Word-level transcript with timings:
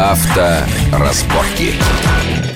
Авторазборки. 0.00 1.74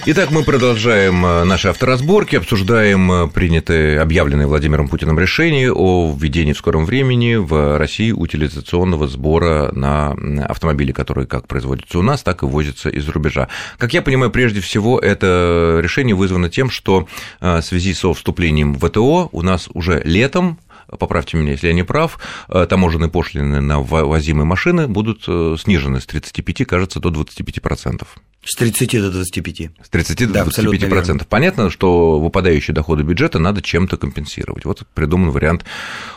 Итак, 0.06 0.30
мы 0.30 0.44
продолжаем 0.44 1.24
э, 1.24 1.44
наши 1.44 1.68
авторазборки, 1.68 2.36
обсуждаем 2.36 3.12
э, 3.12 3.28
принятые, 3.28 4.00
объявленные 4.00 4.46
Владимиром 4.46 4.88
Путиным 4.88 5.18
решение 5.18 5.70
о 5.72 6.14
введении 6.14 6.54
в 6.54 6.58
скором 6.58 6.86
времени 6.86 7.36
в 7.36 7.78
России 7.78 8.12
утилизационного 8.12 9.08
сбора 9.08 9.70
на 9.72 10.12
автомобили, 10.46 10.92
которые 10.92 11.26
как 11.26 11.46
производятся 11.46 11.98
у 11.98 12.02
нас, 12.02 12.22
так 12.22 12.42
и 12.42 12.46
возятся 12.46 12.88
из-за 12.88 13.12
рубежа. 13.12 13.48
Как 13.76 13.92
я 13.92 14.00
понимаю, 14.00 14.30
прежде 14.30 14.60
всего 14.60 14.98
это 14.98 15.80
решение 15.82 16.14
вызвано 16.14 16.48
тем, 16.48 16.70
что 16.70 17.08
э, 17.40 17.60
в 17.60 17.62
связи 17.62 17.92
со 17.92 18.12
вступлением 18.14 18.74
в 18.74 18.86
ВТО 18.86 19.28
у 19.32 19.42
нас 19.42 19.68
уже 19.72 20.02
летом 20.04 20.58
поправьте 20.98 21.36
меня, 21.36 21.52
если 21.52 21.68
я 21.68 21.72
не 21.72 21.82
прав, 21.82 22.18
таможенные 22.48 23.10
пошлины 23.10 23.60
на 23.60 23.80
возимые 23.80 24.44
машины 24.44 24.88
будут 24.88 25.24
снижены 25.24 26.00
с 26.00 26.06
35, 26.06 26.66
кажется, 26.66 27.00
до 27.00 27.10
25%. 27.10 28.06
С 28.44 28.56
30 28.56 29.00
до 29.00 29.10
25. 29.10 29.70
С 29.82 29.88
30 29.88 30.18
до 30.26 30.44
25 30.44 30.88
процентов. 30.90 31.26
Понятно, 31.26 31.70
что 31.70 32.20
выпадающие 32.20 32.74
доходы 32.74 33.02
бюджета 33.02 33.38
надо 33.38 33.62
чем-то 33.62 33.96
компенсировать. 33.96 34.66
Вот 34.66 34.82
придуман 34.92 35.30
вариант 35.30 35.64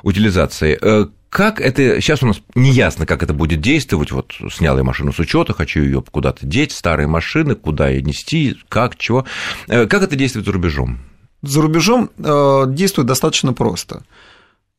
утилизации. 0.03 0.77
Э, 0.81 1.07
как 1.29 1.61
это 1.61 2.01
сейчас 2.01 2.23
у 2.23 2.27
нас 2.27 2.41
не 2.53 2.71
ясно, 2.71 3.05
как 3.05 3.23
это 3.23 3.33
будет 3.33 3.61
действовать. 3.61 4.11
Вот 4.11 4.33
снял 4.51 4.77
я 4.77 4.83
машину 4.83 5.13
с 5.13 5.19
учета, 5.19 5.53
хочу 5.53 5.81
ее 5.81 6.01
куда-то 6.01 6.45
деть, 6.45 6.73
старые 6.73 7.07
машины, 7.07 7.55
куда 7.55 7.87
ее 7.89 8.01
нести, 8.01 8.57
как, 8.67 8.97
чего. 8.97 9.25
Э, 9.67 9.85
как 9.85 10.03
это 10.03 10.17
действует 10.17 10.45
за 10.45 10.51
рубежом? 10.51 10.99
За 11.43 11.61
рубежом 11.61 12.09
э, 12.17 12.63
действует 12.67 13.07
достаточно 13.07 13.53
просто. 13.53 14.03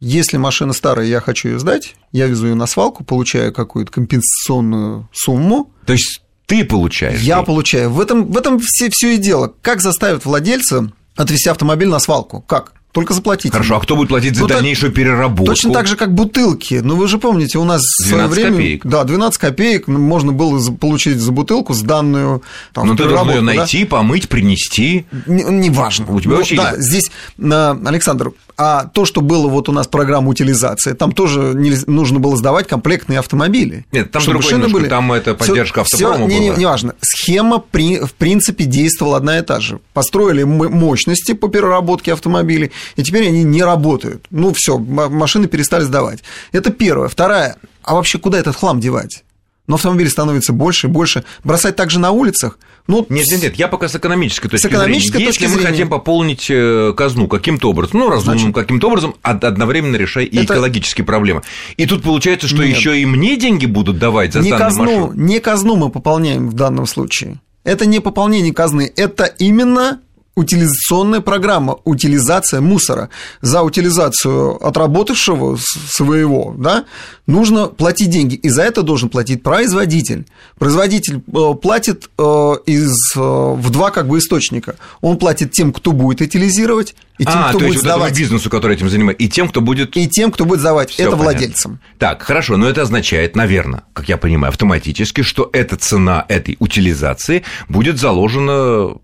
Если 0.00 0.36
машина 0.36 0.72
старая, 0.72 1.06
я 1.06 1.20
хочу 1.20 1.48
ее 1.48 1.58
сдать, 1.58 1.96
я 2.12 2.26
везу 2.26 2.46
ее 2.46 2.54
на 2.54 2.66
свалку, 2.66 3.02
получаю 3.02 3.52
какую-то 3.52 3.90
компенсационную 3.90 5.08
сумму. 5.12 5.72
То 5.86 5.92
есть 5.92 6.22
ты 6.46 6.64
получаешь. 6.64 7.20
Я 7.20 7.42
получаю. 7.42 7.90
В 7.90 8.00
этом, 8.00 8.26
в 8.26 8.36
этом 8.36 8.60
все, 8.60 8.90
все 8.90 9.14
и 9.14 9.16
дело. 9.18 9.52
Как 9.60 9.80
заставить 9.80 10.24
владельца 10.24 10.92
отвезти 11.16 11.50
автомобиль 11.50 11.88
на 11.88 11.98
свалку? 11.98 12.42
Как? 12.42 12.74
Только 12.92 13.12
заплатить. 13.12 13.52
Хорошо, 13.52 13.76
а 13.76 13.80
кто 13.80 13.96
будет 13.96 14.08
платить 14.08 14.34
за 14.34 14.42
ну, 14.42 14.48
дальнейшую 14.48 14.92
переработку? 14.92 15.44
Точно 15.44 15.72
так 15.72 15.86
же, 15.86 15.94
как 15.94 16.14
бутылки. 16.14 16.80
Ну, 16.82 16.96
вы 16.96 17.06
же 17.06 17.18
помните, 17.18 17.58
у 17.58 17.64
нас 17.64 17.82
в 17.82 18.08
свое 18.08 18.26
время... 18.28 18.52
копеек. 18.52 18.86
Да, 18.86 19.04
12 19.04 19.38
копеек 19.38 19.88
можно 19.88 20.32
было 20.32 20.58
получить 20.74 21.18
за 21.18 21.30
бутылку 21.30 21.74
сданную 21.74 22.42
там, 22.72 22.86
Ну, 22.86 22.96
ты 22.96 23.04
должен 23.04 23.30
ее 23.30 23.40
найти, 23.42 23.84
да? 23.84 23.90
помыть, 23.90 24.28
принести. 24.28 25.04
Неважно. 25.26 26.04
Не, 26.04 26.12
у 26.12 26.20
тебя 26.20 26.32
ну, 26.34 26.38
очень... 26.38 26.56
Да, 26.56 26.74
здесь, 26.78 27.10
Александр, 27.38 28.32
а 28.58 28.86
то, 28.86 29.04
что 29.04 29.20
было 29.20 29.46
вот 29.46 29.68
у 29.68 29.72
нас 29.72 29.86
программа 29.86 30.28
утилизации, 30.30 30.92
там 30.92 31.12
тоже 31.12 31.52
не, 31.54 31.72
нужно 31.86 32.18
было 32.18 32.36
сдавать 32.36 32.66
комплектные 32.66 33.20
автомобили. 33.20 33.86
Нет, 33.92 34.10
там 34.10 34.22
другой 34.24 34.52
немножко, 34.52 34.72
были. 34.72 34.88
там 34.88 35.12
это 35.12 35.34
поддержка 35.34 35.84
всё, 35.84 36.08
автопрома 36.08 36.28
всё, 36.28 36.40
не, 36.40 36.48
была. 36.48 36.58
Не, 36.58 36.64
важно. 36.66 36.94
Схема, 37.00 37.58
при, 37.60 38.00
в 38.00 38.14
принципе, 38.14 38.64
действовала 38.64 39.16
одна 39.16 39.38
и 39.38 39.42
та 39.42 39.60
же. 39.60 39.78
Построили 39.92 40.42
мощности 40.42 41.32
по 41.34 41.48
переработке 41.48 42.12
автомобилей, 42.12 42.72
и 42.96 43.02
теперь 43.04 43.28
они 43.28 43.44
не 43.44 43.62
работают. 43.62 44.26
Ну, 44.30 44.52
все, 44.52 44.76
машины 44.76 45.46
перестали 45.46 45.84
сдавать. 45.84 46.24
Это 46.50 46.70
первое. 46.70 47.08
Второе. 47.08 47.56
А 47.84 47.94
вообще 47.94 48.18
куда 48.18 48.38
этот 48.38 48.56
хлам 48.56 48.80
девать? 48.80 49.22
Но 49.68 49.76
автомобилей 49.76 50.10
становится 50.10 50.52
больше 50.52 50.88
и 50.88 50.90
больше. 50.90 51.24
Бросать 51.44 51.76
также 51.76 52.00
на 52.00 52.10
улицах? 52.10 52.58
Ну, 52.88 53.06
нет, 53.10 53.26
нет, 53.30 53.42
нет, 53.42 53.54
я 53.56 53.68
пока 53.68 53.86
с 53.86 53.94
экономической 53.94 54.48
точки 54.48 54.66
с 54.66 54.68
экономической 54.68 55.12
зрения. 55.12 55.26
Точки 55.26 55.42
Если 55.42 55.54
зрения... 55.54 55.68
мы 55.68 55.72
хотим 55.72 55.88
пополнить 55.90 56.46
э, 56.50 56.94
казну 56.96 57.28
каким-то 57.28 57.70
образом, 57.70 58.00
ну, 58.00 58.10
разумным 58.10 58.52
каким-то 58.52 58.88
образом, 58.88 59.14
одновременно 59.22 59.96
решая 59.96 60.24
и 60.24 60.38
Это... 60.38 60.54
экологические 60.54 61.04
проблемы. 61.04 61.42
И 61.76 61.86
тут 61.86 62.02
получается, 62.02 62.48
что 62.48 62.62
еще 62.62 62.98
и 62.98 63.04
мне 63.04 63.36
деньги 63.36 63.66
будут 63.66 63.98
давать 63.98 64.32
за 64.32 64.40
не 64.40 64.50
казну, 64.50 64.84
машину. 64.84 65.12
Не 65.14 65.38
казну 65.40 65.76
мы 65.76 65.90
пополняем 65.90 66.48
в 66.48 66.54
данном 66.54 66.86
случае. 66.86 67.40
Это 67.62 67.84
не 67.84 68.00
пополнение 68.00 68.54
казны, 68.54 68.90
это 68.96 69.24
именно 69.24 70.00
утилизационная 70.38 71.20
программа, 71.20 71.78
утилизация 71.84 72.60
мусора. 72.60 73.10
За 73.42 73.62
утилизацию 73.62 74.64
отработавшего 74.64 75.58
своего, 75.90 76.54
да, 76.56 76.84
нужно 77.26 77.66
платить 77.66 78.10
деньги, 78.10 78.36
и 78.36 78.48
за 78.48 78.62
это 78.62 78.82
должен 78.82 79.08
платить 79.08 79.42
производитель. 79.42 80.26
Производитель 80.58 81.16
э, 81.26 81.54
платит 81.60 82.08
э, 82.16 82.22
из, 82.66 82.94
э, 83.16 83.20
в 83.20 83.70
два 83.70 83.90
как 83.90 84.06
бы 84.06 84.18
источника. 84.18 84.76
Он 85.00 85.18
платит 85.18 85.52
тем, 85.52 85.72
кто 85.72 85.92
будет 85.92 86.20
утилизировать, 86.20 86.94
и 87.18 87.24
тем, 87.24 87.34
а, 87.34 87.48
кто 87.48 87.58
то 87.58 87.58
будет 87.58 87.72
есть 87.72 87.82
сдавать. 87.82 88.12
Вот 88.12 88.18
бизнесу, 88.18 88.48
который 88.48 88.76
этим 88.76 88.88
занимается, 88.88 89.24
и 89.24 89.28
тем, 89.28 89.48
кто 89.48 89.60
будет... 89.60 89.96
И 89.96 90.08
тем, 90.08 90.30
кто 90.30 90.44
будет 90.44 90.60
сдавать. 90.60 90.90
Всё 90.90 91.02
это 91.02 91.16
понятно. 91.16 91.32
владельцам. 91.32 91.80
Так, 91.98 92.22
хорошо, 92.22 92.56
но 92.56 92.68
это 92.68 92.82
означает, 92.82 93.34
наверное, 93.34 93.82
как 93.92 94.08
я 94.08 94.16
понимаю, 94.16 94.50
автоматически, 94.50 95.22
что 95.22 95.50
эта 95.52 95.76
цена 95.76 96.24
этой 96.28 96.56
утилизации 96.60 97.42
будет 97.68 97.98
заложена 97.98 98.94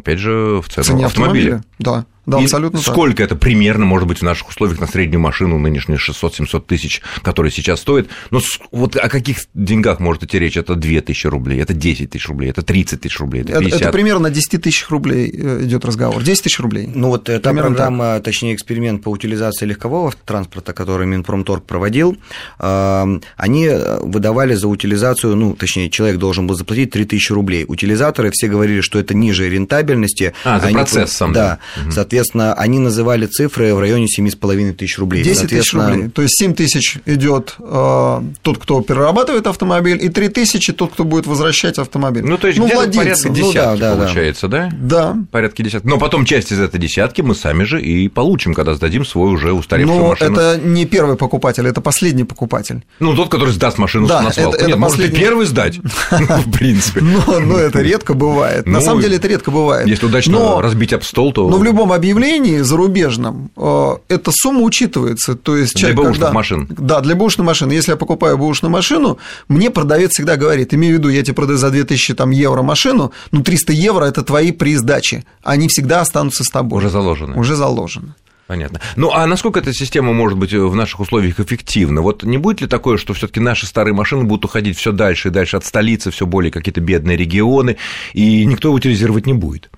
опять 0.00 0.18
же, 0.18 0.60
в 0.60 0.68
цену 0.68 0.84
цене 0.84 1.06
автомобиля. 1.06 1.56
автомобиля. 1.56 1.64
Да. 1.78 2.06
Да, 2.30 2.40
и 2.40 2.44
абсолютно 2.44 2.80
сколько 2.80 3.18
так. 3.18 3.26
это 3.26 3.36
примерно 3.36 3.84
может 3.84 4.08
быть 4.08 4.18
в 4.18 4.22
наших 4.22 4.48
условиях 4.48 4.80
на 4.80 4.86
среднюю 4.86 5.20
машину 5.20 5.58
нынешние 5.58 5.98
600-700 5.98 6.60
тысяч, 6.66 7.02
которые 7.22 7.52
сейчас 7.52 7.80
стоят? 7.80 8.08
Ну, 8.30 8.40
вот 8.70 8.96
о 8.96 9.08
каких 9.08 9.38
деньгах 9.54 10.00
может 10.00 10.22
идти 10.22 10.38
речь? 10.38 10.56
Это 10.56 10.74
2 10.74 11.00
тысячи 11.00 11.26
рублей, 11.26 11.60
это 11.60 11.74
10 11.74 12.10
тысяч 12.10 12.28
рублей, 12.28 12.50
это 12.50 12.62
30 12.62 13.00
тысяч 13.00 13.18
рублей, 13.18 13.42
это 13.42 13.58
50. 13.58 13.74
Это, 13.74 13.84
это 13.84 13.92
примерно 13.92 14.22
на 14.22 14.30
10 14.30 14.62
тысяч 14.62 14.88
рублей 14.88 15.30
э, 15.32 15.64
идет 15.64 15.84
разговор. 15.84 16.22
10 16.22 16.42
тысяч 16.42 16.58
рублей. 16.60 16.88
Ну, 16.92 17.08
вот 17.08 17.28
эта 17.28 17.50
примерно 17.50 17.74
программа, 17.74 18.14
так. 18.14 18.24
точнее, 18.24 18.54
эксперимент 18.54 19.02
по 19.02 19.08
утилизации 19.08 19.66
легкового 19.66 20.12
транспорта, 20.24 20.72
который 20.72 21.06
Минпромторг 21.06 21.64
проводил, 21.64 22.16
э, 22.58 23.20
они 23.36 23.68
выдавали 24.00 24.54
за 24.54 24.68
утилизацию, 24.68 25.36
ну, 25.36 25.54
точнее, 25.54 25.90
человек 25.90 26.18
должен 26.18 26.46
был 26.46 26.54
заплатить 26.54 26.90
3 26.90 27.04
тысячи 27.06 27.32
рублей. 27.32 27.64
Утилизаторы 27.66 28.30
все 28.30 28.48
говорили, 28.48 28.80
что 28.80 28.98
это 28.98 29.14
ниже 29.14 29.48
рентабельности. 29.48 30.34
А, 30.44 30.60
за 30.60 30.66
они, 30.66 30.74
процесс 30.74 31.12
сам. 31.12 31.32
Да, 31.32 31.58
угу. 31.82 31.90
соответственно, 31.90 32.19
они 32.54 32.78
называли 32.78 33.26
цифры 33.26 33.74
в 33.74 33.80
районе 33.80 34.06
7,5 34.06 34.72
тысяч 34.74 34.98
рублей. 34.98 35.22
10 35.22 35.48
тысяч 35.48 35.72
рублей. 35.72 36.08
То 36.08 36.22
есть 36.22 36.38
7 36.38 36.54
тысяч 36.54 36.98
идет 37.06 37.56
э, 37.58 38.22
тот, 38.42 38.58
кто 38.58 38.80
перерабатывает 38.80 39.46
автомобиль, 39.46 39.98
и 40.02 40.08
3 40.08 40.28
тысячи 40.28 40.72
тот, 40.72 40.92
кто 40.92 41.04
будет 41.04 41.26
возвращать 41.26 41.78
автомобиль. 41.78 42.24
Ну, 42.24 42.38
то 42.38 42.46
есть 42.46 42.58
ну, 42.58 42.66
где-то 42.66 42.90
порядка 42.92 43.28
десятки 43.28 43.40
ну, 43.40 43.52
да, 43.52 43.76
да, 43.76 43.96
получается, 43.96 44.48
да? 44.48 44.70
Да. 44.72 45.16
Порядка 45.30 45.62
десятки. 45.62 45.86
Но 45.86 45.98
потом 45.98 46.24
часть 46.24 46.52
из 46.52 46.60
этой 46.60 46.80
десятки 46.80 47.22
мы 47.22 47.34
сами 47.34 47.64
же 47.64 47.80
и 47.80 48.08
получим, 48.08 48.54
когда 48.54 48.74
сдадим 48.74 49.04
свой 49.04 49.30
уже 49.30 49.52
устаревшую 49.52 49.98
Но 49.98 50.08
машину. 50.08 50.38
это 50.38 50.60
не 50.62 50.86
первый 50.86 51.16
покупатель, 51.16 51.66
это 51.66 51.80
последний 51.80 52.24
покупатель. 52.24 52.82
Ну, 52.98 53.14
тот, 53.14 53.28
который 53.28 53.52
сдаст 53.52 53.78
машину 53.78 54.06
да, 54.06 54.22
на 54.22 54.32
свалку. 54.32 54.54
Это, 54.54 54.64
Нет, 54.64 54.70
это 54.70 54.78
может 54.78 55.00
и 55.00 55.08
первый 55.08 55.46
сдать, 55.46 55.78
в 56.10 56.50
принципе. 56.52 57.00
Но 57.00 57.58
это 57.58 57.80
редко 57.80 58.14
бывает. 58.14 58.66
На 58.66 58.78
ну, 58.78 58.84
самом 58.84 59.00
деле 59.00 59.16
это 59.16 59.28
редко 59.28 59.50
бывает. 59.50 59.86
Если 59.86 60.06
удачно 60.06 60.60
разбить 60.60 60.92
об 60.92 61.02
стол, 61.02 61.32
то... 61.32 61.48
Но 61.48 61.58
в 61.58 61.64
любом 61.64 61.92
объявлении 62.00 62.58
зарубежном 62.58 63.50
э, 63.56 63.80
Э, 63.80 63.96
эта 64.08 64.30
сумма 64.32 64.60
учитывается. 64.60 65.34
То 65.34 65.56
есть 65.56 65.74
человек, 65.74 65.96
для 65.96 66.04
бэушных 66.04 66.20
когда... 66.20 66.32
машин. 66.32 66.68
Да, 66.70 67.00
для 67.00 67.14
бэушной 67.14 67.46
машины. 67.46 67.72
Если 67.72 67.92
я 67.92 67.96
покупаю 67.96 68.38
бэушную 68.38 68.70
машину, 68.70 69.18
мне 69.48 69.70
продавец 69.70 70.12
всегда 70.12 70.36
говорит, 70.36 70.74
имею 70.74 70.96
в 70.96 70.98
виду, 70.98 71.08
я 71.08 71.22
тебе 71.22 71.34
продаю 71.34 71.58
за 71.58 71.70
2000 71.70 72.14
там, 72.14 72.30
евро 72.30 72.62
машину, 72.62 73.12
ну 73.30 73.42
300 73.42 73.72
евро– 73.72 74.04
это 74.06 74.22
твои 74.22 74.52
при 74.52 74.76
сдаче. 74.76 75.24
Они 75.42 75.68
всегда 75.68 76.00
останутся 76.00 76.44
с 76.44 76.50
тобой. 76.50 76.78
Уже 76.78 76.90
заложены. 76.90 77.38
Уже 77.38 77.56
заложены. 77.56 78.14
Понятно. 78.46 78.80
Ну, 78.96 79.12
а 79.12 79.26
насколько 79.26 79.60
эта 79.60 79.72
система 79.72 80.12
может 80.12 80.36
быть 80.36 80.52
в 80.52 80.74
наших 80.74 80.98
условиях 80.98 81.38
эффективна? 81.38 82.02
Вот 82.02 82.24
не 82.24 82.36
будет 82.36 82.60
ли 82.60 82.66
такое, 82.66 82.96
что 82.96 83.14
все 83.14 83.28
таки 83.28 83.38
наши 83.38 83.64
старые 83.64 83.94
машины 83.94 84.24
будут 84.24 84.44
уходить 84.44 84.76
все 84.76 84.90
дальше 84.90 85.28
и 85.28 85.30
дальше 85.30 85.56
от 85.56 85.64
столицы, 85.64 86.10
все 86.10 86.26
более 86.26 86.50
какие-то 86.50 86.80
бедные 86.80 87.16
регионы, 87.16 87.76
и 88.12 88.44
никто 88.44 88.72
утилизировать 88.72 89.26
не 89.26 89.34
будет? 89.34 89.70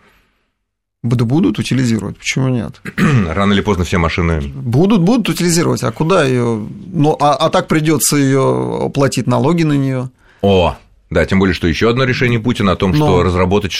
Будут 1.02 1.58
утилизировать, 1.58 2.16
почему 2.16 2.48
нет? 2.48 2.80
Рано 3.28 3.52
или 3.52 3.60
поздно 3.60 3.84
все 3.84 3.98
машины. 3.98 4.40
Будут, 4.40 5.00
будут 5.00 5.28
утилизировать. 5.28 5.82
А 5.82 5.90
куда 5.90 6.24
ее? 6.24 6.64
Ну, 6.92 7.16
а, 7.20 7.34
а 7.34 7.50
так 7.50 7.66
придется 7.66 8.16
ее 8.16 8.90
платить 8.94 9.26
налоги 9.26 9.64
на 9.64 9.72
нее. 9.72 10.10
О, 10.42 10.76
да, 11.12 11.24
тем 11.24 11.38
более, 11.38 11.54
что 11.54 11.66
еще 11.66 11.90
одно 11.90 12.04
решение 12.04 12.40
Путина 12.40 12.72
о 12.72 12.76
том, 12.76 12.94
что 12.94 13.06
Но... 13.06 13.22
разработать 13.22 13.72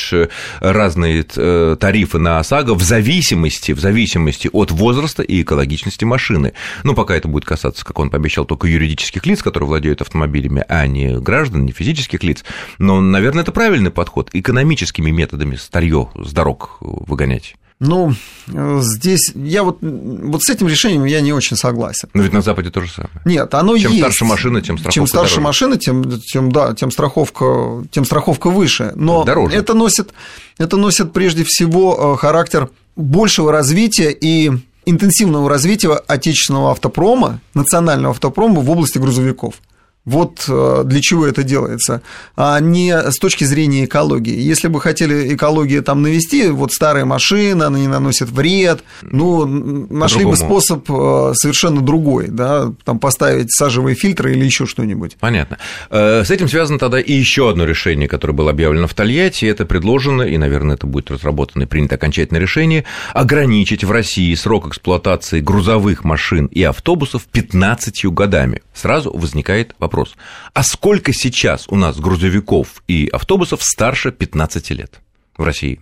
разные 0.61 1.25
э, 1.37 1.77
тарифы 1.79 2.19
на 2.19 2.39
ОСАГО 2.39 2.75
в 2.75 2.83
зависимости, 2.83 3.73
в 3.73 3.81
зависимости 3.81 4.49
от 4.53 4.71
возраста 4.71 5.23
и 5.23 5.43
экологичности 5.43 6.05
машины. 6.05 6.53
Ну, 6.85 6.95
пока 6.95 7.15
это 7.17 7.29
будет 7.29 7.45
касаться, 7.45 7.85
как 7.85 7.99
он 7.99 8.11
пообещал, 8.11 8.45
только 8.45 8.67
юридических 8.67 9.27
лиц, 9.27 9.43
которые 9.43 9.69
владеют 9.69 10.03
автомобилями, 10.03 10.65
а 10.69 10.87
не 10.87 11.19
граждан, 11.19 11.65
не 11.65 11.73
физических 11.73 12.23
лиц. 12.23 12.45
Но, 12.79 13.01
наверное, 13.01 13.43
это 13.43 13.53
правильный 13.53 13.91
подход 13.91 14.31
экономическими 14.33 15.11
методами 15.11 15.57
старье 15.57 16.11
с 16.15 16.33
дорог 16.33 16.77
выгонять. 16.81 17.57
Ну, 17.85 18.15
здесь 18.47 19.33
я 19.35 19.65
вот, 19.65 19.79
вот 19.81 20.43
с 20.43 20.49
этим 20.51 20.69
решением 20.69 21.05
я 21.05 21.21
не 21.21 21.33
очень 21.33 21.57
согласен. 21.57 22.09
Но 22.15 22.23
ведь 22.23 22.33
на 22.33 22.41
Западе 22.41 22.71
то 22.71 22.81
же 22.81 22.89
самое. 22.89 23.11
Нет, 23.25 23.53
оно 23.55 23.77
чем 23.77 23.91
есть. 23.91 23.93
Чем 23.93 23.99
старше 23.99 24.25
машина, 24.25 24.63
тем 24.63 24.79
страховка 24.79 24.93
Чем 24.93 25.07
старше 25.09 25.35
дороже. 25.35 25.41
машина, 25.41 25.77
тем, 25.79 26.21
тем, 26.21 26.53
да, 26.53 26.75
тем, 26.75 26.93
страховка, 26.93 27.85
тем 27.91 28.05
страховка 28.05 28.51
выше. 28.51 28.93
Но 28.95 29.25
дороже. 29.25 29.57
Это, 29.57 29.75
носит, 29.75 30.15
это 30.59 30.77
носит 30.77 31.13
прежде 31.13 31.43
всего 31.45 32.15
э, 32.15 32.21
характер 32.21 32.71
большего 32.95 33.51
развития 33.51 34.13
и 34.13 34.53
интенсивного 34.87 35.51
развития 35.51 35.95
отечественного 36.07 36.71
автопрома, 36.71 37.41
национального 37.55 38.13
автопрома 38.13 38.61
в 38.61 38.71
области 38.71 38.99
грузовиков. 38.99 39.57
Вот 40.05 40.47
э, 40.49 40.83
для 40.85 41.01
чего 41.01 41.27
это 41.27 41.45
делается, 41.45 42.03
а 42.35 42.59
не 42.59 42.93
с 42.93 43.19
точки 43.19 43.45
зрения 43.45 43.85
экологии. 43.85 44.35
Если 44.37 44.67
бы 44.67 44.81
хотели 44.81 45.33
экологию 45.35 45.81
там 45.85 46.03
навести, 46.03 46.49
вот 46.49 46.73
старая 46.73 47.05
машина, 47.05 47.69
она 47.69 47.79
не 47.79 47.87
наносит 47.87 48.29
вред, 48.29 48.83
ну, 49.03 49.47
нашли 49.47 50.25
бы 50.25 50.37
способ 50.37 50.91
э, 50.91 51.33
совершенно 51.35 51.83
другой, 51.83 52.27
да, 52.29 52.73
там 52.85 52.99
поставить 52.99 53.53
сажевые 53.53 53.95
фильтры 53.95 54.33
или 54.33 54.45
еще 54.45 54.67
что-нибудь. 54.67 55.17
Понятно. 55.21 55.59
Э, 55.89 56.25
с 56.25 56.33
этим 56.33 56.49
связано 56.49 56.81
тогда 56.81 56.99
и 56.99 57.13
еще 57.13 57.49
одно 57.49 57.65
решение, 57.65 58.09
которое 58.09 58.33
было 58.33 58.51
объявлено 58.51 58.89
в 58.89 58.95
Тольятти, 58.95 59.45
это 59.45 59.67
предложено, 59.67 60.23
и, 60.23 60.37
наверное, 60.37 60.75
это 60.75 60.89
будет 60.89 61.13
разработано 61.13 61.63
и 61.63 61.67
принято 61.67 61.95
окончательное 61.95 62.41
решение, 62.41 62.85
ограничить 63.15 63.85
в 63.85 63.93
России 63.93 64.35
срок 64.35 64.67
эксплуатации 64.67 65.39
грузовых 65.39 66.03
машин 66.03 66.47
и 66.47 66.65
автобусов 66.65 67.23
15 67.31 68.07
годами. 68.07 68.63
Сразу 68.75 69.17
возникает 69.17 69.77
вопрос 69.79 69.92
вопрос. 69.93 70.15
А 70.55 70.63
сколько 70.63 71.13
сейчас 71.13 71.67
у 71.69 71.77
нас 71.77 71.99
грузовиков 71.99 72.83
и 72.89 73.09
автобусов 73.13 73.63
старше 73.63 74.11
15 74.11 74.71
лет 74.71 75.01
в 75.37 75.45
России? 75.45 75.81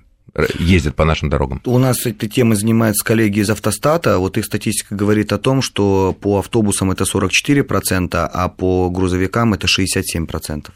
ездят 0.60 0.94
по 0.94 1.04
нашим 1.04 1.28
дорогам? 1.28 1.60
У 1.64 1.76
нас 1.78 2.06
этой 2.06 2.28
темой 2.28 2.54
занимаются 2.54 3.04
коллеги 3.04 3.40
из 3.40 3.50
автостата. 3.50 4.18
Вот 4.18 4.38
их 4.38 4.44
статистика 4.44 4.94
говорит 4.94 5.32
о 5.32 5.38
том, 5.38 5.60
что 5.60 6.16
по 6.20 6.38
автобусам 6.38 6.92
это 6.92 7.02
44%, 7.02 8.30
а 8.32 8.48
по 8.48 8.90
грузовикам 8.90 9.54
это 9.54 9.66
67%. 9.66 10.68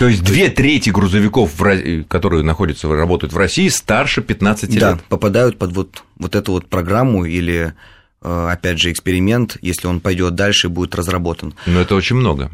То 0.00 0.08
есть 0.08 0.24
две 0.24 0.50
трети 0.50 0.90
грузовиков, 0.90 1.52
которые 2.08 2.42
находятся, 2.42 2.88
работают 2.88 3.32
в 3.32 3.36
России, 3.36 3.68
старше 3.68 4.20
15 4.20 4.70
лет? 4.70 4.80
Да, 4.80 4.98
попадают 5.08 5.58
под 5.58 5.72
вот, 5.74 6.02
вот 6.16 6.34
эту 6.34 6.50
вот 6.50 6.66
программу 6.66 7.24
или, 7.24 7.74
э, 8.20 8.48
опять 8.50 8.80
же, 8.80 8.90
эксперимент, 8.90 9.58
если 9.62 9.86
он 9.86 10.00
пойдет 10.00 10.34
дальше, 10.34 10.68
будет 10.68 10.96
разработан. 10.96 11.54
Но 11.66 11.80
это 11.80 11.94
очень 11.94 12.16
много. 12.16 12.50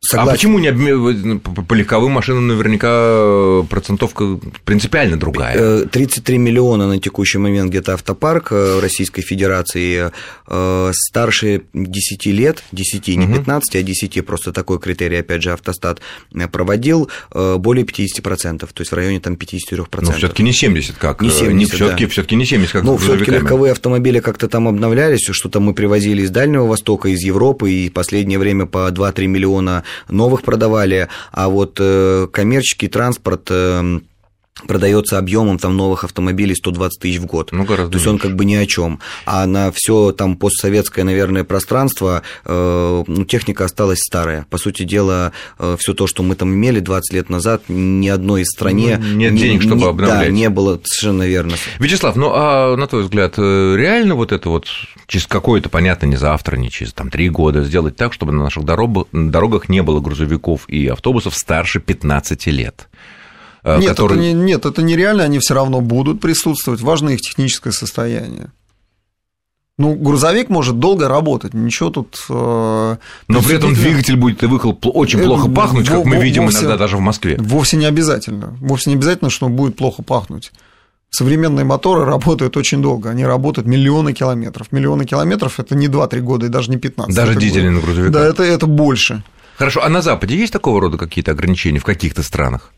Согласен. 0.00 0.30
А 0.30 0.32
почему 0.32 0.58
не 0.60 0.68
обмен... 0.68 1.40
по 1.40 1.74
легковым 1.74 2.12
машинам 2.12 2.46
наверняка 2.46 2.88
э, 2.90 3.64
процентовка 3.68 4.38
принципиально 4.64 5.16
другая? 5.16 5.86
33 5.86 6.36
э, 6.36 6.38
миллиона 6.38 6.86
на 6.86 7.00
текущий 7.00 7.38
момент 7.38 7.70
где-то 7.70 7.94
автопарк 7.94 8.48
э, 8.52 8.78
Российской 8.80 9.22
Федерации 9.22 10.10
старше 10.92 11.62
10 11.74 12.26
лет, 12.26 12.62
10, 12.72 13.08
не 13.08 13.26
15, 13.26 13.74
угу. 13.74 13.78
а 13.78 13.82
10, 13.82 14.24
просто 14.24 14.52
такой 14.52 14.78
критерий, 14.78 15.16
опять 15.16 15.42
же, 15.42 15.52
автостат 15.52 16.00
проводил, 16.50 17.10
более 17.34 17.84
50%, 17.84 18.58
то 18.60 18.66
есть 18.78 18.90
в 18.90 18.94
районе 18.94 19.20
там 19.20 19.34
53%. 19.34 19.86
Но 20.00 20.12
все 20.12 20.28
таки 20.28 20.42
не 20.42 20.52
70, 20.52 20.96
как? 20.96 21.20
Не 21.20 21.28
70, 21.28 21.54
не, 21.54 21.64
все 21.66 21.88
таки 21.90 22.06
да. 22.06 22.10
все 22.10 22.22
таки 22.22 22.36
не 22.36 22.46
70, 22.46 22.72
как 22.72 22.84
Ну, 22.84 22.96
все 22.96 23.18
таки 23.18 23.30
легковые 23.30 23.72
автомобили 23.72 24.20
как-то 24.20 24.48
там 24.48 24.68
обновлялись, 24.68 25.28
что-то 25.30 25.60
мы 25.60 25.74
привозили 25.74 26.22
из 26.22 26.30
Дальнего 26.30 26.66
Востока, 26.66 27.10
из 27.10 27.20
Европы, 27.20 27.70
и 27.70 27.90
последнее 27.90 28.38
время 28.38 28.64
по 28.64 28.88
2-3 28.88 29.26
миллиона 29.26 29.84
новых 30.08 30.42
продавали, 30.42 31.08
а 31.32 31.48
вот 31.48 31.78
э, 31.80 32.26
коммерческий 32.32 32.88
транспорт 32.88 33.48
э, 33.50 34.00
продается 34.66 35.18
объемом 35.18 35.58
там 35.58 35.76
новых 35.76 36.04
автомобилей 36.04 36.54
120 36.54 37.00
тысяч 37.00 37.18
в 37.18 37.26
год. 37.26 37.50
Ну, 37.52 37.64
гораздо 37.64 37.92
То 37.92 37.98
есть 37.98 38.06
он 38.06 38.18
как 38.18 38.34
бы 38.34 38.44
ни 38.44 38.54
о 38.54 38.66
чем. 38.66 39.00
А 39.24 39.46
на 39.46 39.70
все 39.72 40.12
там 40.12 40.36
постсоветское, 40.36 41.04
наверное, 41.04 41.44
пространство 41.44 42.22
э, 42.44 43.04
ну, 43.06 43.24
техника 43.24 43.64
осталась 43.64 44.00
старая. 44.00 44.46
По 44.50 44.58
сути 44.58 44.82
дела, 44.82 45.32
э, 45.58 45.76
все 45.78 45.94
то, 45.94 46.06
что 46.06 46.22
мы 46.22 46.34
там 46.34 46.52
имели 46.52 46.80
20 46.80 47.14
лет 47.14 47.30
назад, 47.30 47.62
ни 47.68 48.08
одной 48.08 48.44
стране 48.44 48.98
ну, 49.00 49.16
нет 49.16 49.32
не, 49.32 49.38
денег, 49.38 49.62
чтобы 49.62 49.82
не, 49.82 49.86
обновлять. 49.86 50.28
Да, 50.28 50.28
не 50.28 50.48
было 50.48 50.80
совершенно 50.82 51.24
верно. 51.24 51.54
Вячеслав, 51.78 52.16
ну 52.16 52.30
а 52.32 52.76
на 52.76 52.86
твой 52.86 53.02
взгляд, 53.02 53.34
э, 53.36 53.74
реально 53.76 54.14
вот 54.14 54.32
это 54.32 54.48
вот 54.48 54.66
через 55.06 55.26
какое-то, 55.26 55.68
понятно, 55.68 56.06
не 56.06 56.16
завтра, 56.16 56.56
не 56.56 56.70
через 56.70 56.92
там 56.92 57.10
три 57.10 57.28
года 57.28 57.62
сделать 57.62 57.96
так, 57.96 58.12
чтобы 58.12 58.32
на 58.32 58.44
наших 58.44 58.64
дорогах 58.64 59.68
не 59.68 59.82
было 59.82 60.00
грузовиков 60.00 60.68
и 60.68 60.86
автобусов 60.88 61.34
старше 61.34 61.80
15 61.80 62.46
лет? 62.48 62.88
Э, 63.68 63.78
нет, 63.78 63.90
который... 63.90 64.12
это 64.14 64.20
не, 64.20 64.32
нет, 64.32 64.64
это 64.64 64.82
нереально, 64.82 65.24
они 65.24 65.38
все 65.38 65.54
равно 65.54 65.80
будут 65.80 66.20
присутствовать, 66.20 66.80
важно 66.80 67.10
их 67.10 67.20
техническое 67.20 67.72
состояние. 67.72 68.50
Ну, 69.76 69.94
грузовик 69.94 70.48
может 70.48 70.80
долго 70.80 71.06
работать, 71.06 71.54
ничего 71.54 71.90
тут... 71.90 72.18
Э, 72.28 72.96
Но 73.28 73.42
при 73.42 73.56
этом 73.56 73.74
двигатель 73.74 74.16
будет 74.16 74.42
и 74.42 74.46
выхлоп 74.46 74.84
очень 74.86 75.20
плохо 75.20 75.48
пахнуть, 75.48 75.88
как 75.88 76.04
мы 76.04 76.16
видим 76.16 76.44
вовсе, 76.44 76.60
иногда 76.60 76.78
даже 76.78 76.96
в 76.96 77.00
Москве. 77.00 77.36
Вовсе 77.38 77.76
не 77.76 77.84
обязательно. 77.84 78.56
Вовсе 78.60 78.90
не 78.90 78.96
обязательно, 78.96 79.30
что 79.30 79.46
он 79.46 79.52
будет 79.52 79.76
плохо 79.76 80.02
пахнуть. 80.02 80.50
Современные 81.10 81.64
моторы 81.64 82.04
работают 82.04 82.56
очень 82.56 82.82
долго, 82.82 83.08
они 83.08 83.24
работают 83.24 83.68
миллионы 83.68 84.12
километров. 84.12 84.72
Миллионы 84.72 85.06
километров– 85.06 85.54
это 85.60 85.74
не 85.74 85.86
2-3 85.86 86.20
года 86.20 86.46
и 86.46 86.48
даже 86.48 86.70
не 86.70 86.76
15. 86.76 87.14
Даже 87.14 87.36
дизельный 87.36 87.80
грузовик. 87.80 88.10
Да, 88.10 88.26
это, 88.26 88.42
это 88.42 88.66
больше. 88.66 89.22
Хорошо, 89.56 89.82
а 89.82 89.88
на 89.88 90.02
Западе 90.02 90.36
есть 90.36 90.52
такого 90.52 90.80
рода 90.80 90.98
какие-то 90.98 91.32
ограничения 91.32 91.78
в 91.78 91.84
каких-то 91.84 92.22
странах? 92.22 92.72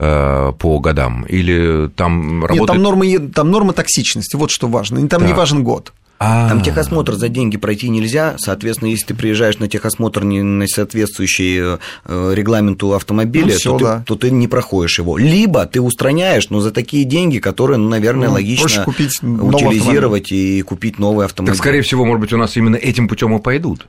Э, 0.00 0.52
по 0.56 0.78
годам? 0.78 1.24
Или 1.24 1.88
там 1.88 2.44
работает... 2.44 2.60
Нет, 2.60 2.68
там 2.68 2.82
нормы, 2.82 3.18
там 3.18 3.50
нормы 3.50 3.72
токсичности, 3.72 4.36
вот 4.36 4.50
что 4.50 4.68
важно. 4.68 5.00
Там 5.08 5.20
так. 5.20 5.28
не 5.28 5.34
важен 5.34 5.64
год. 5.64 5.92
А-а-а. 6.20 6.48
Там 6.48 6.62
техосмотр 6.62 7.14
за 7.14 7.28
деньги 7.28 7.56
пройти 7.56 7.88
нельзя, 7.88 8.34
соответственно, 8.38 8.90
если 8.90 9.06
ты 9.06 9.14
приезжаешь 9.14 9.58
на 9.58 9.68
техосмотр, 9.68 10.24
не 10.24 10.42
на 10.42 10.66
соответствующий 10.66 11.78
э, 12.04 12.32
регламенту 12.34 12.94
автомобиля, 12.94 13.52
ну, 13.52 13.52
всё, 13.52 13.78
то, 13.78 13.84
да. 13.84 13.98
ты, 13.98 14.04
то 14.04 14.14
ты 14.16 14.30
не 14.30 14.48
проходишь 14.48 14.98
его. 14.98 15.16
Либо 15.16 15.64
ты 15.66 15.80
устраняешь, 15.80 16.50
но 16.50 16.60
за 16.60 16.72
такие 16.72 17.04
деньги, 17.04 17.38
которые, 17.38 17.78
ну, 17.78 17.88
наверное, 17.88 18.28
ну, 18.28 18.34
логично 18.34 18.84
купить 18.84 19.20
утилизировать 19.22 20.32
и 20.32 20.62
купить 20.62 20.98
новый 20.98 21.26
автомобиль. 21.26 21.54
Так, 21.54 21.60
скорее 21.60 21.82
всего, 21.82 22.04
может 22.04 22.20
быть, 22.20 22.32
у 22.32 22.36
нас 22.36 22.56
именно 22.56 22.76
этим 22.76 23.06
путем 23.08 23.36
и 23.36 23.40
пойдут. 23.40 23.86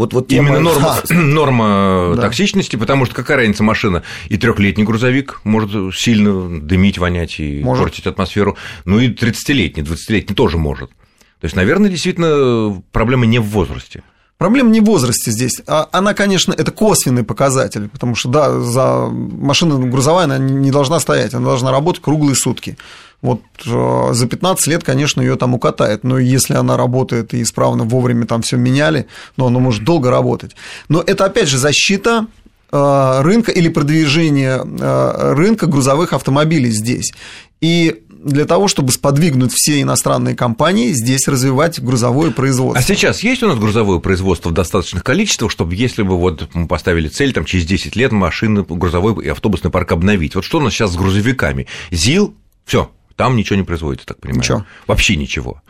Вот, 0.00 0.14
вот 0.14 0.28
тема... 0.28 0.48
Именно 0.48 0.60
норма, 0.60 0.96
норма 1.10 2.12
да. 2.16 2.22
токсичности, 2.22 2.76
потому 2.76 3.04
что 3.04 3.14
какая 3.14 3.36
разница 3.36 3.62
машина? 3.62 4.02
И 4.30 4.38
трехлетний 4.38 4.82
грузовик 4.82 5.42
может 5.44 5.94
сильно 5.94 6.58
дымить, 6.58 6.96
вонять 6.96 7.38
и 7.38 7.62
может. 7.62 7.84
портить 7.84 8.06
атмосферу. 8.06 8.56
Ну 8.86 8.98
и 8.98 9.08
30-летний, 9.10 9.82
20-летний 9.82 10.34
тоже 10.34 10.56
может. 10.56 10.88
То 10.88 11.44
есть, 11.44 11.54
наверное, 11.54 11.90
действительно 11.90 12.82
проблема 12.92 13.26
не 13.26 13.40
в 13.40 13.48
возрасте. 13.48 14.02
Проблема 14.38 14.70
не 14.70 14.80
в 14.80 14.84
возрасте 14.84 15.32
здесь. 15.32 15.60
А 15.66 15.86
она, 15.92 16.14
конечно, 16.14 16.54
это 16.54 16.72
косвенный 16.72 17.24
показатель, 17.24 17.90
потому 17.90 18.14
что, 18.14 18.30
да, 18.30 18.58
за 18.58 19.06
машина 19.10 19.78
грузовая 19.86 20.24
она 20.24 20.38
не 20.38 20.70
должна 20.70 20.98
стоять, 20.98 21.34
она 21.34 21.44
должна 21.44 21.72
работать 21.72 22.00
круглые 22.00 22.34
сутки. 22.34 22.78
Вот 23.22 23.42
э, 23.66 24.08
за 24.12 24.26
15 24.26 24.66
лет, 24.68 24.84
конечно, 24.84 25.20
ее 25.20 25.36
там 25.36 25.54
укатает, 25.54 26.04
но 26.04 26.18
если 26.18 26.54
она 26.54 26.76
работает 26.76 27.34
и 27.34 27.42
исправно 27.42 27.84
вовремя 27.84 28.26
там 28.26 28.42
все 28.42 28.56
меняли, 28.56 29.06
но 29.36 29.46
она 29.46 29.58
может 29.58 29.84
долго 29.84 30.10
работать. 30.10 30.56
Но 30.88 31.02
это, 31.06 31.26
опять 31.26 31.48
же, 31.48 31.58
защита 31.58 32.26
э, 32.72 33.20
рынка 33.22 33.52
или 33.52 33.68
продвижение 33.68 34.62
э, 34.64 35.32
рынка 35.34 35.66
грузовых 35.66 36.14
автомобилей 36.14 36.70
здесь. 36.70 37.12
И 37.60 38.02
для 38.22 38.44
того, 38.44 38.68
чтобы 38.68 38.92
сподвигнуть 38.92 39.52
все 39.52 39.80
иностранные 39.80 40.34
компании 40.34 40.92
здесь 40.92 41.26
развивать 41.26 41.80
грузовое 41.80 42.30
производство. 42.30 42.78
А 42.78 42.82
сейчас 42.82 43.22
есть 43.22 43.42
у 43.42 43.48
нас 43.48 43.58
грузовое 43.58 43.98
производство 43.98 44.50
в 44.50 44.52
достаточных 44.52 45.02
количествах, 45.02 45.50
чтобы 45.50 45.74
если 45.74 46.02
бы 46.02 46.16
вот 46.18 46.48
мы 46.54 46.66
поставили 46.66 47.08
цель 47.08 47.32
там 47.32 47.44
через 47.44 47.64
10 47.66 47.96
лет 47.96 48.12
машины, 48.12 48.64
грузовой 48.68 49.24
и 49.24 49.28
автобусный 49.28 49.70
парк 49.70 49.92
обновить. 49.92 50.34
Вот 50.34 50.44
что 50.44 50.58
у 50.58 50.60
нас 50.60 50.72
сейчас 50.74 50.92
с 50.92 50.96
грузовиками? 50.96 51.66
ЗИЛ, 51.90 52.34
все, 52.66 52.90
там 53.20 53.36
ничего 53.36 53.56
не 53.56 53.64
производится, 53.64 54.06
так 54.06 54.18
понимаю. 54.18 54.40
Ничего. 54.40 54.66
Вообще 54.86 55.14
ничего. 55.16 55.60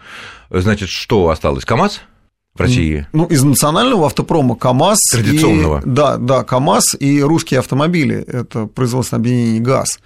Значит, 0.50 0.88
что 0.88 1.30
осталось? 1.30 1.64
КАМАЗ? 1.64 2.02
в 2.54 2.60
России? 2.60 3.08
Ну, 3.12 3.26
из 3.26 3.42
национального 3.42 4.06
автопрома 4.06 4.54
КАМАЗ. 4.54 4.98
Традиционного. 5.10 5.80
И, 5.80 5.82
да, 5.84 6.16
да, 6.16 6.44
КАМАЗ 6.44 6.94
и 7.00 7.20
русские 7.22 7.58
автомобили. 7.58 8.18
Это 8.18 8.66
производственное 8.66 9.20
объединение 9.20 9.60
ГАЗ 9.60 9.98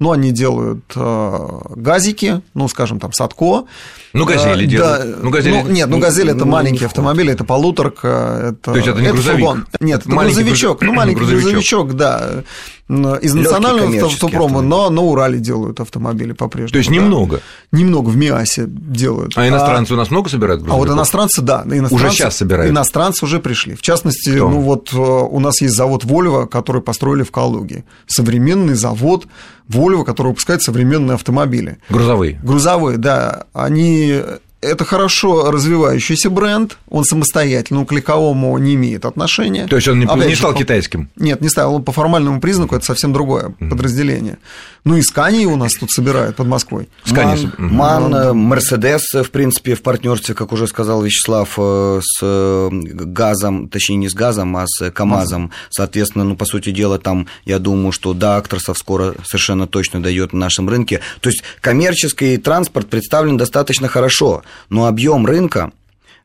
ну, 0.00 0.12
они 0.12 0.32
делают 0.32 0.82
э, 0.96 1.48
газики, 1.76 2.40
ну, 2.54 2.68
скажем, 2.68 2.98
там, 2.98 3.12
Садко. 3.12 3.66
Ну, 4.14 4.24
газели 4.24 4.64
э, 4.64 4.66
делают. 4.66 4.98
Да, 4.98 5.16
ну, 5.22 5.30
газели... 5.30 5.62
Ну, 5.62 5.68
нет, 5.68 5.88
ну, 5.90 5.98
газель– 5.98 6.28
это 6.30 6.46
ну, 6.46 6.52
маленький 6.52 6.86
автомобиль, 6.86 7.30
это 7.30 7.44
полуторка. 7.44 8.50
Это, 8.50 8.72
То 8.72 8.76
есть, 8.76 8.88
это 8.88 8.98
не 8.98 9.08
это 9.08 9.14
грузовик? 9.14 9.44
Фургон. 9.44 9.66
Нет, 9.78 10.00
это 10.00 10.10
маленький 10.10 10.36
грузовичок, 10.36 10.80
ну, 10.80 10.94
маленький 10.94 11.18
грузовичок, 11.18 11.50
грузовичок 11.52 11.96
да 11.96 12.44
из 12.90 13.34
национального 13.34 14.06
автопрома, 14.06 14.62
но 14.62 14.90
на 14.90 15.00
Урале 15.00 15.38
делают 15.38 15.80
автомобили 15.80 16.32
по-прежнему. 16.32 16.72
То 16.72 16.78
есть 16.78 16.90
немного? 16.90 17.40
Немного, 17.72 18.08
в 18.08 18.16
МИАСе 18.16 18.64
делают. 18.66 19.32
А 19.36 19.46
иностранцы 19.46 19.92
а, 19.92 19.94
у 19.94 19.96
нас 19.96 20.10
много 20.10 20.28
собирают 20.28 20.62
грузовиков? 20.62 20.86
А 20.86 20.88
вот 20.88 20.96
иностранцы, 20.96 21.40
да. 21.42 21.62
Иностранцы, 21.64 21.94
уже 21.94 22.10
сейчас 22.10 22.36
собирают? 22.36 22.70
Иностранцы 22.70 23.24
уже 23.24 23.38
пришли. 23.38 23.74
В 23.74 23.82
частности, 23.82 24.30
Кто? 24.30 24.48
ну 24.48 24.60
вот 24.60 24.92
э, 24.92 24.96
у 24.96 25.38
нас 25.38 25.60
есть 25.60 25.74
завод 25.74 26.04
Volvo, 26.04 26.46
который 26.46 26.82
построили 26.82 27.22
в 27.22 27.30
Калуге. 27.30 27.84
Современный 28.06 28.74
завод 28.74 29.26
Volvo, 29.68 30.04
который 30.04 30.28
выпускает 30.28 30.62
современные 30.62 31.14
автомобили. 31.14 31.78
Грузовые? 31.90 32.40
Грузовые, 32.42 32.98
да. 32.98 33.44
Они 33.52 34.20
это 34.60 34.84
хорошо 34.84 35.50
развивающийся 35.50 36.30
бренд, 36.30 36.76
он 36.88 37.04
самостоятельно, 37.04 37.86
к 37.86 37.92
легковому 37.92 38.56
не 38.58 38.74
имеет 38.74 39.04
отношения. 39.04 39.66
То 39.66 39.76
есть 39.76 39.88
он 39.88 40.00
не, 40.00 40.06
Опять 40.06 40.28
не 40.28 40.34
стал 40.34 40.52
по... 40.52 40.58
китайским? 40.58 41.08
Нет, 41.16 41.40
не 41.40 41.48
стал, 41.48 41.76
он 41.76 41.84
по 41.84 41.92
формальному 41.92 42.40
признаку 42.40 42.76
это 42.76 42.84
совсем 42.84 43.12
другое 43.12 43.48
mm-hmm. 43.48 43.70
подразделение. 43.70 44.38
Ну 44.84 44.96
и 44.96 45.02
Скани 45.02 45.46
у 45.46 45.56
нас 45.56 45.72
тут 45.74 45.90
собирают 45.90 46.36
под 46.36 46.46
Москвой. 46.46 46.88
Скани. 47.04 47.50
Ман, 47.58 48.10
Ман, 48.10 48.38
Мерседес, 48.38 49.02
в 49.12 49.30
принципе, 49.30 49.74
в 49.74 49.82
партнерстве, 49.82 50.34
как 50.34 50.52
уже 50.52 50.66
сказал 50.66 51.02
Вячеслав, 51.02 51.54
э, 51.58 52.00
с 52.02 52.18
э, 52.22 52.68
газом, 52.70 53.68
точнее 53.68 53.96
не 53.96 54.08
с 54.08 54.14
газом, 54.14 54.56
а 54.56 54.64
с 54.66 54.90
КАМАЗом. 54.90 55.50
Соответственно, 55.70 56.24
ну, 56.24 56.36
по 56.36 56.44
сути 56.44 56.70
дела, 56.70 56.98
там, 56.98 57.26
я 57.44 57.58
думаю, 57.58 57.92
что 57.92 58.14
до 58.14 58.36
Актросов 58.36 58.78
скоро 58.78 59.14
совершенно 59.24 59.66
точно 59.66 60.02
дает 60.02 60.32
на 60.32 60.40
нашем 60.40 60.68
рынке. 60.68 61.00
То 61.20 61.28
есть 61.28 61.42
коммерческий 61.60 62.38
транспорт 62.38 62.88
представлен 62.88 63.36
достаточно 63.36 63.88
хорошо, 63.88 64.42
но 64.68 64.86
объем 64.86 65.26
рынка 65.26 65.72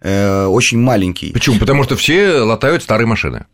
э, 0.01 0.45
очень 0.45 0.79
маленький. 0.79 1.31
Почему? 1.31 1.59
Потому 1.59 1.83
что 1.83 1.95
все 1.95 2.39
латают 2.39 2.83
старые 2.83 3.07
машины. 3.07 3.45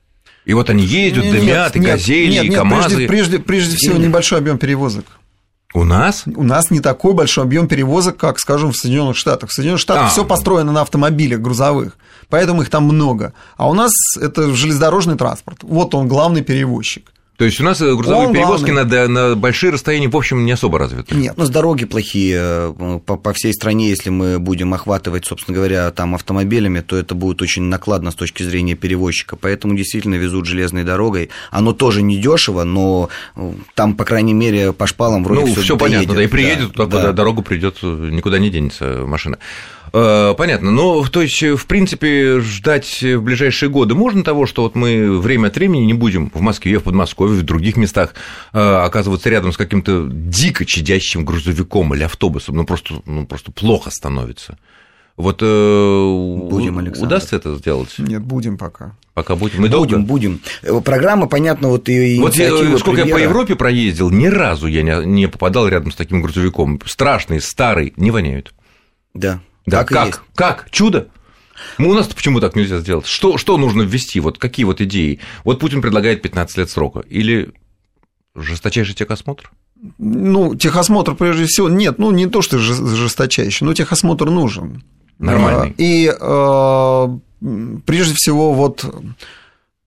И 0.46 0.54
вот 0.54 0.70
они 0.70 0.84
ездят, 0.84 1.24
нет, 1.24 1.34
дымят, 1.34 1.76
нет, 1.76 1.76
и 1.76 1.80
газели, 1.80 2.32
нет, 2.32 2.44
нет, 2.44 2.54
и 2.54 2.56
КАМАЗы. 2.56 2.96
Прежде, 2.96 3.08
прежде, 3.08 3.40
прежде 3.40 3.76
всего, 3.76 3.98
небольшой 3.98 4.40
объем 4.40 4.58
перевозок. 4.58 5.06
У 5.74 5.84
нас? 5.84 6.24
У 6.26 6.44
нас 6.44 6.70
не 6.70 6.82
такой 6.82 7.14
большой 7.14 7.46
объем 7.46 7.68
перевозок, 7.68 8.18
как, 8.18 8.40
скажем, 8.40 8.72
в 8.72 8.78
Соединенных 8.78 9.16
Штатах. 9.16 9.50
В 9.50 9.54
Соединенных 9.54 9.80
Штатах 9.80 10.08
а, 10.08 10.10
все 10.10 10.26
построено 10.26 10.72
на 10.72 10.82
автомобилях 10.82 11.40
грузовых, 11.40 11.98
поэтому 12.28 12.62
их 12.64 12.70
там 12.70 12.84
много. 12.84 13.34
А 13.56 13.70
у 13.70 13.74
нас 13.74 13.92
это 14.20 14.54
железнодорожный 14.54 15.16
транспорт. 15.16 15.60
Вот 15.62 15.96
он 15.96 16.08
главный 16.08 16.42
перевозчик. 16.42 17.11
То 17.42 17.46
есть 17.46 17.60
у 17.60 17.64
нас 17.64 17.82
э, 17.82 17.96
грузовые 17.96 18.28
Он 18.28 18.34
перевозки 18.36 18.70
на, 18.70 19.08
на 19.08 19.36
большие 19.36 19.72
расстояния, 19.72 20.08
в 20.08 20.16
общем, 20.16 20.46
не 20.46 20.52
особо 20.52 20.78
развиты. 20.78 21.16
Нет, 21.16 21.34
у 21.38 21.40
нас 21.40 21.50
дороги 21.50 21.86
плохие 21.86 22.38
э, 22.40 23.00
по, 23.04 23.18
по 23.18 23.34
всей 23.34 23.52
стране. 23.52 23.90
Если 23.90 24.12
мы 24.12 24.38
будем 24.38 24.76
охватывать, 24.76 25.26
собственно 25.26 25.56
говоря, 25.58 25.90
там 25.90 26.14
автомобилями, 26.14 26.82
то 26.82 26.96
это 26.96 27.16
будет 27.16 27.42
очень 27.42 27.64
накладно 27.64 28.12
с 28.12 28.16
точки 28.16 28.44
зрения 28.44 28.76
перевозчика. 28.76 29.38
Поэтому 29.38 29.76
действительно 29.76 30.14
везут 30.14 30.46
железной 30.46 30.84
дорогой. 30.84 31.32
Оно 31.50 31.74
тоже 31.74 32.04
не 32.04 32.18
дешево, 32.18 32.64
но 32.64 33.10
э, 33.36 33.54
там, 33.74 33.96
по 33.96 34.06
крайней 34.06 34.34
мере, 34.36 34.72
по 34.72 34.86
шпалам 34.86 35.24
вроде 35.24 35.48
ну, 35.48 35.56
все 35.56 35.76
понятно, 35.78 36.14
да 36.14 36.24
и 36.24 36.28
приедет, 36.28 36.74
да, 36.76 36.84
туда, 36.84 37.02
да. 37.02 37.12
дорогу 37.12 37.42
придет, 37.42 37.82
никуда 37.82 38.38
не 38.38 38.52
денется 38.52 39.04
машина. 39.08 39.40
Э, 39.94 40.34
понятно. 40.38 40.72
Ну, 40.72 41.04
то 41.06 41.22
есть, 41.22 41.42
в 41.42 41.66
принципе, 41.66 42.40
ждать 42.40 43.02
в 43.02 43.20
ближайшие 43.20 43.70
годы 43.70 43.94
можно 43.94 44.24
того, 44.24 44.46
что 44.46 44.64
вот 44.64 44.76
мы 44.76 45.20
время 45.20 45.48
от 45.48 45.56
времени 45.56 45.84
не 45.86 45.94
будем 45.94 46.32
в 46.34 46.42
Москве, 46.42 46.80
в 46.80 46.84
Подмосковье, 46.84 47.40
в 47.40 47.44
других 47.44 47.76
местах 47.76 48.14
э, 48.54 48.60
оказываться 48.60 49.30
рядом 49.30 49.52
с 49.52 49.58
каким-то 49.58 50.08
дико 50.10 50.66
чадящим 50.66 51.26
грузовиком 51.26 51.94
или 51.94 52.04
автобусом, 52.04 52.56
ну 52.56 52.66
просто, 52.66 53.02
ну, 53.06 53.26
просто 53.26 53.52
плохо 53.52 53.92
становится. 53.92 54.58
Вот 55.18 55.40
э, 55.42 55.46
будем, 55.46 56.78
Александр. 56.78 57.08
удастся 57.08 57.36
это 57.36 57.56
сделать? 57.56 57.94
Нет, 57.98 58.24
будем 58.24 58.58
пока. 58.58 58.96
Пока 59.14 59.36
будем. 59.36 59.62
Мы 59.62 59.68
будем, 59.68 59.72
долго? 59.72 59.98
будем. 60.00 60.40
Программа, 60.84 61.28
понятно, 61.28 61.68
вот 61.68 61.90
и 61.90 62.18
Вот 62.18 62.34
я, 62.36 62.50
сколько 62.78 63.02
премьера... 63.02 63.08
я 63.08 63.16
по 63.16 63.18
Европе 63.18 63.56
проездил, 63.56 64.10
ни 64.10 64.28
разу 64.28 64.68
я 64.68 64.84
не, 64.84 65.06
не 65.06 65.28
попадал 65.28 65.68
рядом 65.68 65.92
с 65.92 65.96
таким 65.96 66.22
грузовиком. 66.22 66.80
Страшный, 66.86 67.42
старый, 67.42 67.94
не 67.98 68.10
воняют. 68.10 68.54
Да. 69.14 69.42
Да, 69.72 69.80
так 69.80 69.88
как? 69.88 70.24
Как? 70.36 70.72
Чудо? 70.72 71.08
У 71.78 71.94
нас 71.94 72.08
почему 72.08 72.40
так 72.40 72.56
нельзя 72.56 72.80
сделать? 72.80 73.06
Что, 73.06 73.38
что 73.38 73.58
нужно 73.58 73.84
ввести? 73.84 74.20
Вот 74.20 74.38
какие 74.38 74.66
вот 74.66 74.82
идеи? 74.82 75.20
Вот 75.44 75.60
Путин 75.60 75.82
предлагает 75.82 76.22
15 76.22 76.58
лет 76.58 76.70
срока. 76.70 77.00
Или 77.02 77.54
жесточайший 78.36 78.96
техосмотр? 78.96 79.52
Ну, 79.98 80.56
техосмотр, 80.56 81.16
прежде 81.16 81.46
всего, 81.46 81.68
нет, 81.68 81.98
ну, 81.98 82.12
не 82.12 82.28
то, 82.28 82.42
что 82.42 82.60
жесточайший, 82.60 83.66
но 83.66 83.74
техосмотр 83.74 84.30
нужен. 84.30 84.84
Нормальный. 85.18 85.74
И 85.78 86.08
э, 86.08 87.08
прежде 87.86 88.14
всего, 88.16 88.54
вот 88.54 88.86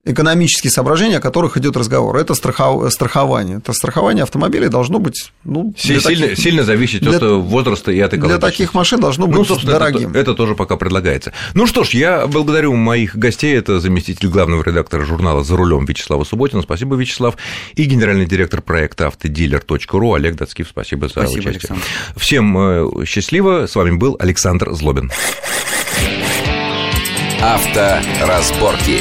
экономические 0.04 0.70
соображения, 0.70 1.18
о 1.18 1.20
которых 1.20 1.56
идет 1.56 1.76
разговор. 1.76 2.16
Это 2.16 2.34
страхов... 2.34 2.92
страхование. 2.92 3.58
Это 3.58 3.72
страхование 3.72 4.22
автомобилей 4.22 4.68
должно 4.68 4.98
быть 4.98 5.32
ну, 5.44 5.74
сильно, 5.76 6.02
таких... 6.02 6.38
сильно 6.38 6.62
зависеть 6.62 7.02
для... 7.02 7.16
от 7.16 7.22
возраста 7.22 7.90
и 7.90 8.00
от 8.00 8.12
экологии. 8.12 8.38
Для 8.38 8.38
таких 8.38 8.74
машин 8.74 9.00
должно 9.00 9.26
быть 9.26 9.48
ну, 9.48 9.56
дорогим. 9.64 10.10
Это, 10.10 10.18
это 10.18 10.34
тоже 10.34 10.54
пока 10.54 10.76
предлагается. 10.76 11.32
Ну 11.54 11.66
что 11.66 11.84
ж, 11.84 11.90
я 11.90 12.26
благодарю 12.26 12.74
моих 12.74 13.16
гостей. 13.16 13.56
Это 13.56 13.80
заместитель 13.80 14.28
главного 14.28 14.62
редактора 14.62 15.04
журнала 15.04 15.42
«За 15.42 15.56
рулем» 15.56 15.86
Вячеслава 15.86 16.24
Субботина. 16.24 16.62
Спасибо, 16.62 16.96
Вячеслав. 16.96 17.36
И 17.74 17.84
генеральный 17.84 18.26
директор 18.26 18.60
проекта 18.60 19.06
автодилер.ру 19.06 20.14
Олег 20.14 20.36
Дацкив. 20.36 20.68
Спасибо 20.68 21.06
за 21.06 21.12
Спасибо, 21.12 21.40
участие. 21.40 21.50
Александр. 21.50 21.84
Всем 22.16 22.58
э, 22.58 23.04
счастливо. 23.06 23.66
С 23.66 23.74
вами 23.74 23.96
был 23.96 24.16
Александр 24.18 24.72
Злобин. 24.72 25.10
Авторазборки. 27.40 29.00